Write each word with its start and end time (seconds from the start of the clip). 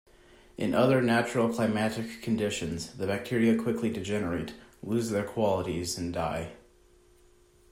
In 0.57 0.73
other 0.73 0.99
natural 0.99 1.47
climatic 1.53 2.23
conditions 2.23 2.93
the 2.93 3.05
bacteria 3.05 3.55
quickly 3.55 3.91
degenerate, 3.91 4.55
lose 4.81 5.11
their 5.11 5.21
qualities 5.23 5.95
and 5.95 6.11
die. 6.11 6.53